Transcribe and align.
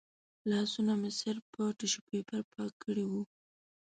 لاسونه 0.49 0.93
مې 1.01 1.11
صرف 1.21 1.43
په 1.55 1.63
ټیشو 1.77 2.01
پیپر 2.09 2.41
پاک 2.53 2.71
کړي 2.83 3.05
و. 3.07 3.11